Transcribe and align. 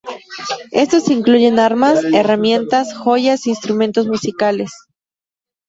Estos 0.71 1.09
incluyen 1.09 1.59
armas, 1.59 2.03
herramientas, 2.03 2.91
joyas 2.97 3.45
e 3.45 3.51
instrumentos 3.51 4.07
musicales. 4.07 4.71